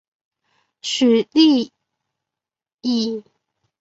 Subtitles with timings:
[0.81, 1.71] 许力
[2.81, 3.23] 以。